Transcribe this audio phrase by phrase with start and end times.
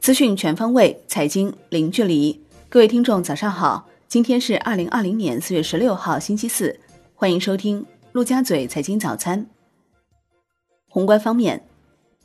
[0.00, 2.40] 资讯全方位，财经零距离。
[2.68, 3.88] 各位听众，早上好！
[4.08, 6.80] 今天是二零二零年四月十六号，星期四。
[7.14, 9.46] 欢迎收听陆家嘴财经早餐。
[10.88, 11.64] 宏观方面，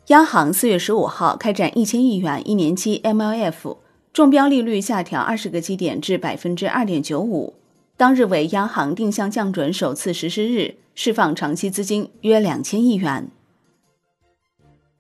[0.08, 3.78] 央行四月十五号开展一千亿元一年期 MLF，
[4.12, 7.54] 中标利率下调二十个基点至百分之二点九五。
[7.98, 13.30] 当日为央行定向降准首次实施日，释放长期资金约两千亿元。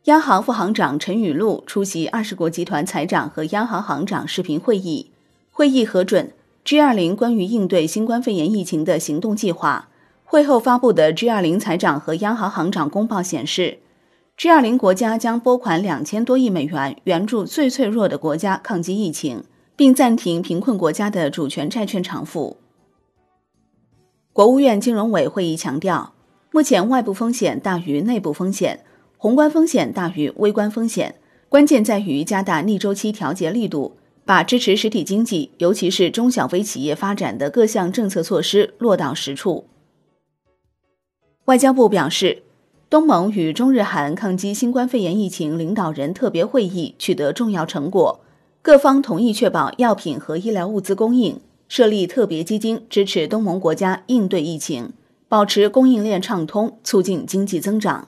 [0.05, 5.09] 央行副行长陈雨露出席二十国集团财长和央行行长视频会议，
[5.49, 6.31] 会议核准
[6.63, 9.89] G20 关于应对新冠肺炎疫情的行动计划。
[10.23, 13.79] 会后发布的 G20 财长和央行行长公报显示
[14.37, 19.43] ，G20 国家将拨款两千多亿美元援助最脆弱的国家抗击疫情，
[19.75, 22.57] 并暂停贫困国家的主权债券偿付。
[24.31, 26.13] 国务院金融委会议强调，
[26.51, 28.81] 目前外部风险大于内部风险。
[29.17, 31.15] 宏观风险大于微观风险，
[31.49, 33.95] 关键在于加大逆周期调节力度，
[34.25, 39.65] 把支持实体经济，尤其是中小微企业发展的各项政策措施落到实处。
[41.45, 42.43] 外交部表示，
[42.89, 48.19] 东盟与中日韩抗击新冠肺炎疫情领导人特别会议取得重要成果，
[48.61, 54.91] 各方同意确保药品和医疗物资供应，设立特别基金支持东盟国家应对疫情，
[55.27, 58.07] 保持供应链畅通，促进经济增长。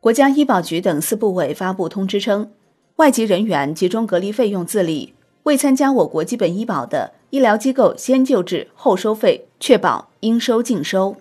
[0.00, 2.52] 国家医保局等四部委发布通知称，
[2.96, 11.16] 外籍人员集中隔离费用自理，未参加我国基本医保的医疗机构先救治后收费，确保应收尽收。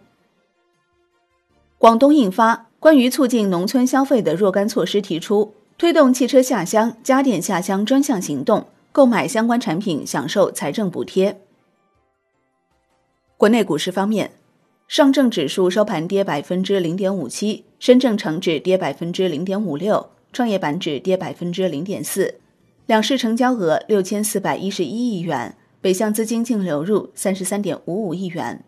[1.80, 11.42] 广东印发关于促进农村消费的若干措施，提出推动汽车下乡、家电下乡专项行动，购买相关产品享受财政补贴。
[13.38, 14.34] 国内股市方面。
[14.88, 22.36] 上证指数收盘跌百分之零点五七，深证成指跌百分之零点五六，创业板指跌百分之零点四。
[22.86, 28.64] 两市成交额六千四百一十一亿元，北向资金净流入三十三点五五亿元。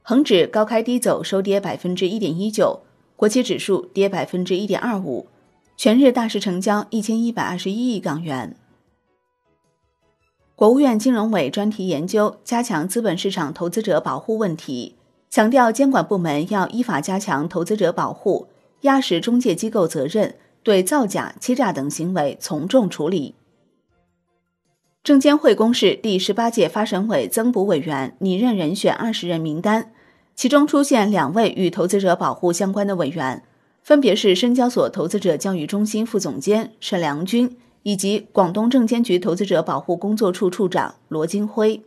[0.00, 2.80] 恒指高开低走，收跌百分之一点一九，
[3.16, 5.26] 国企指数跌百分之一点二五，
[5.76, 8.56] 全日大市成交一千一百二十一亿港元。
[10.56, 14.94] 国务院金融委专题研究加强资本市场投资者保护问题，
[15.28, 18.46] 强调监管部门要依法加强投资者保护，
[18.82, 23.34] 压实中介机构责任，对造假、欺诈等行为从重处理。
[25.02, 29.90] 证监会公示第十八届发审委增补委员拟任人选二十人名单，
[30.36, 33.42] 其中出现两位与投资者保护相关的委员，
[33.82, 37.56] 分别是深交所投资者教育中心副总监沈良军。
[37.84, 41.82] 以及广东证监局投资者保护工作处处长罗金辉。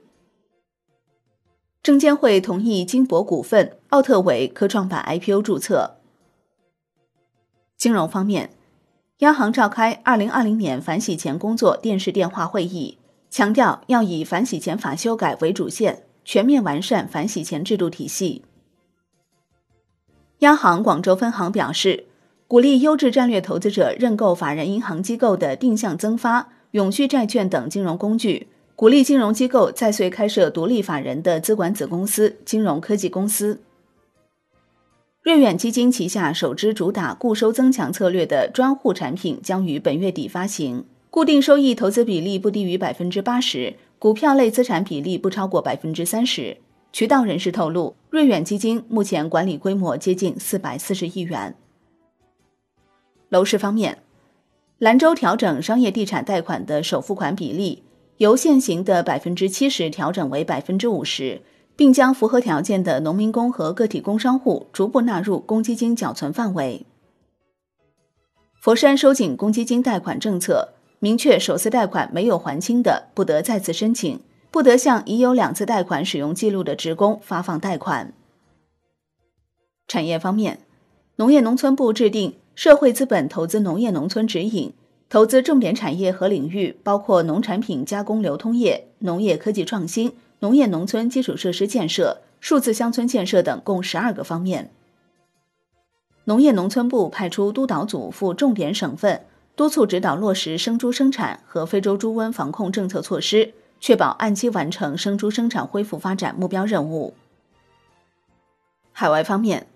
[1.84, 5.98] 证监会同意金博股份、奥特伟科创板 IPO 注册。
[7.76, 8.52] 金融方面，
[9.20, 12.98] 央行召开二零二零年反洗钱工作电视电话会议，
[13.30, 18.44] 强调要以反洗钱法修改为主线，全面完善反洗钱制度体系。
[20.40, 22.07] 央行广州分行表示。
[22.48, 33.60] 鼓励优质战略投资者认购法人银行机构的定向增发、永续债券等金融工具，鼓励金融机构在穗开设独立法人的资管子公司金融科技公司。
[35.22, 46.56] 瑞远基金旗下首支主打固收增强策略的专户产品将于本月底发行，固定收益投资比例不低于百分之八十，股票类资产比例不超过百分之三十。
[46.94, 51.54] 渠道人士透露，瑞远基金目前管理规模接近四百四十亿元。
[53.30, 53.98] 楼市方面，
[54.78, 57.84] 兰州调整商业地产贷款的首付款比例，
[58.18, 61.42] 由现行的百分之七十调整为百分之五十，
[61.76, 66.86] 并将符合条件的农民工和个体工商户逐步纳入公积金缴存范围。
[68.62, 78.14] 佛山收紧公积金贷款政策，明确首次贷款没有还清的不得再次申请，不得向已有两次贷款使用记录的职工发放贷款。
[79.86, 80.60] 产业方面，
[81.18, 82.36] 农业农村部制定。
[82.58, 84.74] 社会资本投资农业农村指引，
[85.10, 94.72] 投资重点产业和领域包括农产品加工流通业、农业科技创新、农业农村基础设施建设、数字乡村建设等共十二个方面。
[96.24, 99.22] 农业农村部派出督导组赴重点省份，
[99.56, 107.14] 督促指导落实生猪生产和非洲猪瘟防控政策措施，确保按期完成生猪生产恢复发展目标任务。
[108.92, 109.68] 海外方面，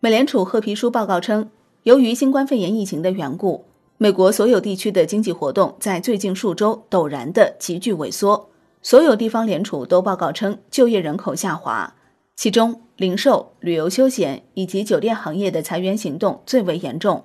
[0.00, 1.48] 美联储褐皮书报告称。
[1.86, 3.64] 由于新冠肺炎疫情的缘故，
[3.96, 8.50] 美国所有地区的经济活动在最近数周陡然的急剧萎缩。
[8.82, 11.94] 所有地方联储都报告称就业人口下滑。
[12.34, 17.22] 其中零售、旅游休闲以及酒店行业的裁员行动最为严重。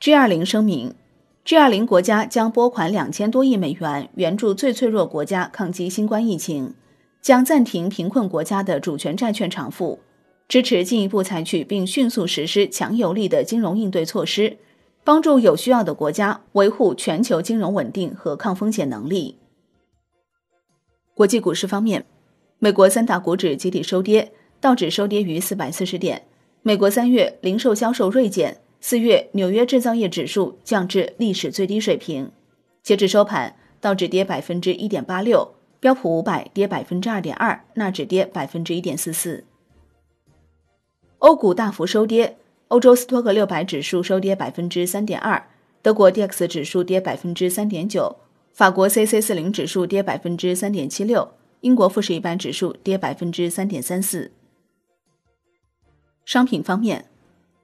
[0.00, 0.94] G20 声明
[1.44, 6.74] ，G20 国家将拨款两千多亿美元援助最脆弱国家抗击新冠疫情，
[7.20, 9.98] 将暂停贫困国家的主权债券偿付，
[10.48, 14.56] 支持进一步采取并迅速实施强有力的金融应对措施，
[15.04, 19.36] 帮助有需要的国家维护全球金融稳定和抗风险能力。
[21.14, 22.06] 国际股市方面，
[22.58, 26.22] 美国三大股指集体收跌，道指收跌逾四百四十点。
[26.62, 28.58] 美国三月零售销售锐减。
[28.80, 32.30] 四月纽约制造业指数降至历史最低水平。
[32.80, 39.44] 截至收盘，道指跌百分之一点八六，标普五百跌百分之二点二，纳指跌百分之一点四四。
[41.18, 42.36] 欧股大幅收跌，
[42.68, 45.48] 欧洲斯托克六百指数收跌百分之三点二，
[45.82, 48.16] 德国 D X 指数跌百分之三点九，
[48.52, 54.30] 法国 C C 四零指数跌百分之三点七六，英国富时一百指数跌百分之三点三四。
[56.24, 57.06] 商品方面。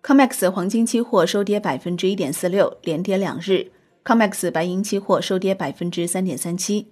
[0.03, 3.71] COMEX 黄金期货收跌百分之一点四六，连跌两日。
[4.05, 6.89] COMEX 白银期货收跌百分之三点三七。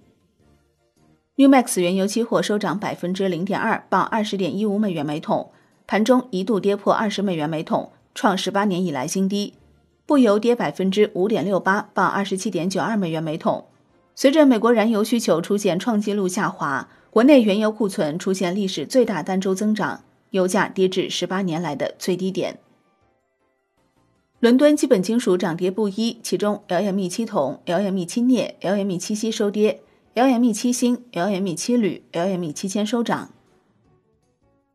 [1.35, 5.51] NewMax 原油期货收涨百分之零点二，报二十点一五美元每桶，
[5.85, 9.53] 盘中一度跌破二十美元每桶，创十八年以来新低。
[10.05, 13.65] 布油跌百分之五点六八，报二十七点九二美元每桶。
[14.15, 22.59] 随着美国燃油需求出现创纪录下滑，国内原油库存出现历史最大单周增长，油价跌至十八年来的最低点。
[24.39, 29.81] 伦敦基本金属涨跌不一，其中 LME 七铜、LME 七镍、LME 七锡收跌
[30.15, 33.29] ，LME 七锌、LME 七铝、LME 七铅收涨。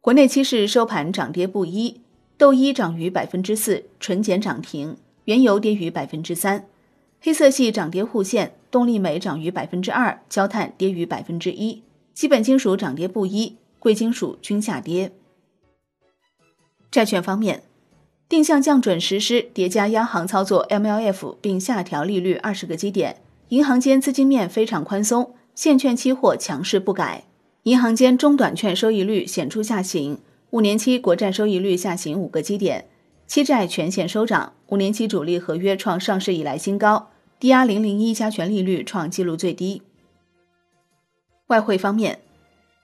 [0.00, 2.00] 国内期市收盘涨跌不一，
[2.36, 6.66] 豆一涨逾百分之四，纯碱涨停；原油跌逾百分之三，
[7.20, 11.82] 黑色系涨跌互现，动力煤涨逾百分之二，焦炭跌逾百分之一。
[12.14, 15.12] 基本金属涨跌不一，贵金属均下跌。
[16.90, 17.64] 债券方面。
[18.28, 27.24] 定向降准实施叠加央行操作 MLF 并下调利率二十个基点，银行间资金面非常宽松，现券期货强势不改，
[27.68, 30.18] 银行间中短券收益率显著下行，
[30.52, 32.86] 五年期国债收益率下行五个基点，
[33.26, 39.82] 期债全线收涨，五年期主力合约创上市以来新高，DR 零零一加权利率创纪录最低。
[41.48, 42.20] 外汇方面，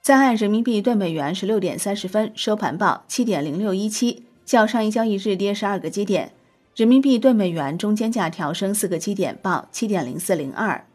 [0.03, 4.25] 在岸人民币兑美元十六点三十分收盘报七点零六一七。
[4.45, 6.31] 较上一交易日跌十二个基点，
[6.75, 10.85] 人民币兑美元中间价调升四个基点，报七点零四零二。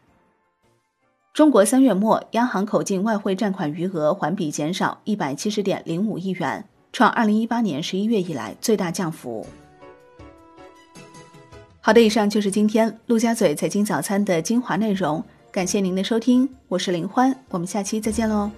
[1.33, 9.47] 中国三月末央行口径外汇占款余额环比减少一百七十点零五亿元，创二零一八年十一月以来最大降幅。
[11.79, 15.23] 好的，以上就是今天陆家嘴财经早餐的精华内容，
[15.53, 18.51] 感谢您的收听，我是林欢，我们下期再见喽。